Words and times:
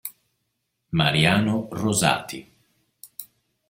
Mariano 0.93 1.69
Rosati 1.69 2.39